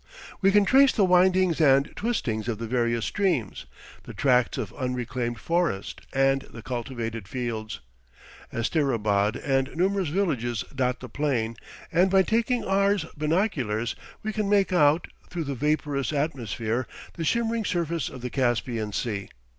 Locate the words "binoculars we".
13.15-14.33